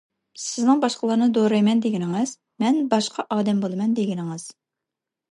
[0.43, 4.47] سىزنىڭ باشقىلارنى دورايمەن دېگىنىڭىز، مەن باشقا ئادەم بولىمەن دېگىنىڭىز.